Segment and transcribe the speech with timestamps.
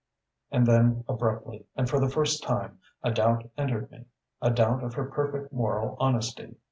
[0.49, 4.05] "And then, abruptly, and for the first time, a doubt entered me:
[4.41, 6.55] a doubt of her perfect moral honesty.